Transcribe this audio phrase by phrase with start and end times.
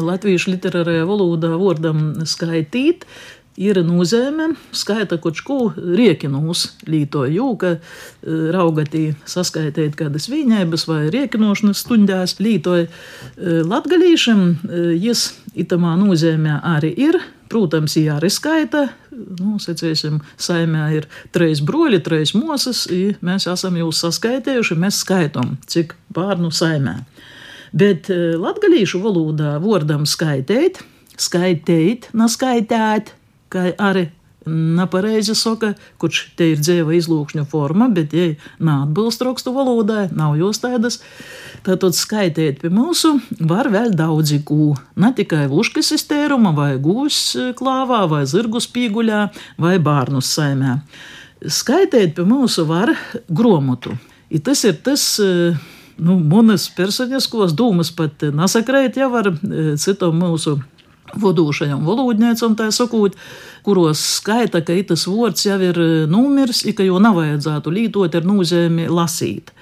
[0.00, 3.06] latviešu literārajā valodā vārdam skaitīt
[3.60, 7.76] ir nozīme skaita kaut ko riekinūs līto jūka,
[8.54, 12.88] raugatī saskaitīt kādas viņēbas vai riekinošanas stundās lītoja.
[13.38, 14.44] Latgalīšam
[14.98, 17.20] jis itamā nozīmē arī ir.
[17.54, 18.88] Protams, jā, arī skaita.
[19.12, 22.88] Nu, secēsim, saimē ir trīs broļi, trīs mosas.
[23.22, 26.96] Mēs esam jūs saskaitējuši, mēs skaitām, cik bērnu saimē.
[27.74, 30.78] Bet latgalīšu valodā vārdam skaitīt,
[31.18, 33.14] skaitīt, neskaitēt,
[33.50, 34.08] kā arī
[34.46, 38.26] nepareizi saka, kurš te ir dzīva izlūkšņa forma, bet ja
[38.62, 41.00] neatbilst rakstu valodai, nav jūs tādas.
[41.64, 44.74] Tātad skaitīt pie mūsu var vēl daudzi kū.
[45.00, 47.20] Ne tikai vuškas iztēruma, vai gūs
[47.56, 49.22] klāvā, vai zirgus pīguļā,
[49.64, 50.78] vai bārnus saimē.
[51.44, 52.92] Skaitīt pie mūsu var
[53.28, 53.96] gromotu.
[54.28, 55.06] I tas ir tas,
[55.98, 59.30] nu, manas personiskos dūmas pat nesakrēt jau ar
[59.80, 60.58] citom mūsu
[61.20, 63.16] vadošajam valodniecam, tā sakot,
[63.66, 65.78] kuros skaita, ka tas vārds jau ir
[66.10, 69.54] numirs, ka jau nav vajadzētu lītot ar nozīmi lasīt.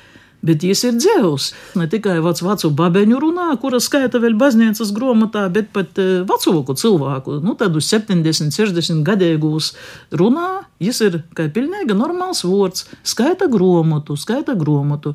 [0.42, 1.44] Bet viņš ir dzīvs.
[1.78, 7.54] Ne tikai vecu, babeņu runā, kura skaita vēl baznīcas grāmatā, bet pat vecāku cilvēku, nu,
[7.58, 9.72] tādu 70, 60 gadīgus
[10.10, 10.64] runā.
[10.82, 12.88] Viņš ir kā pilnīgi normāls vārds.
[13.06, 15.14] Skaita grāmatu, skaita grāmatu.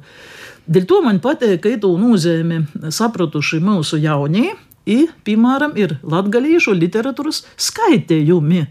[0.67, 4.53] Dēļ to man patīk, ka itu nozīmi sapratuši mūsu jaunie.
[4.87, 8.63] I, piemēram, ir latgalīšu literatūras skaitījumi,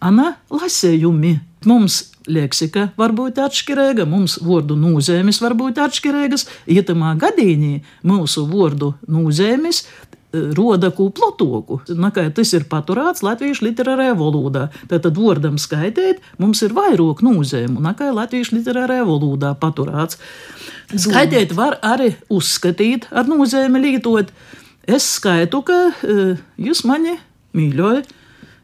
[0.00, 1.38] ana lasējumi.
[1.68, 6.46] Mums leksika var būt atšķirīga, mums vārdu nozīmes var būt atšķirīgas.
[6.72, 9.84] Ietamā gadījumā mūsu vārdu nozīmes
[10.32, 11.80] roda ko plotoku.
[11.98, 14.68] Nakā tas ir paturēts latviešu literārajā valodā.
[14.90, 20.20] Tātad vārdam skaitīt, mums ir vairāk nozīmu, nekā latviešu literārajā valodā paturēts.
[20.90, 24.30] Skaitīt var arī uzskatīt ar nozīmi lietot.
[24.90, 27.18] Es skaitu, ka uh, jūs mani
[27.56, 28.16] mīļojat.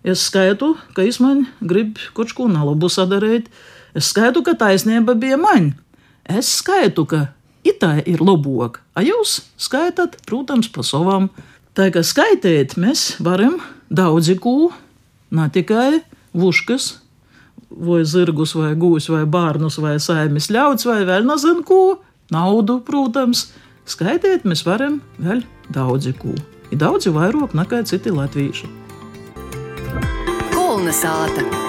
[0.06, 3.48] Es skaitu, ka jūs man grib kaut ko nalabu sadarīt.
[3.96, 5.72] Es skaitu, ka taisnība bija man.
[6.22, 7.24] Es skaitu, ka
[7.66, 11.30] itā ir lobok, a jūs skaitat, protams, pa savām.
[11.76, 13.58] Tā kā skaitīt, mēs varam
[13.90, 14.70] daudzi ko,
[15.34, 16.04] ne tikai
[16.36, 16.88] vuškas,
[17.70, 21.82] vai zirgus, vai gūs, vai bērnus, vai saimis ļauts, vai vēl nezinu ko,
[22.32, 23.48] naudu, protams.
[23.86, 25.44] Skaitīt mēs varam vēl
[25.74, 26.34] daudzi ko.
[26.70, 28.85] Ir daudzi vairāk nekā citi latvieši.
[30.76, 31.65] Kolnesāta!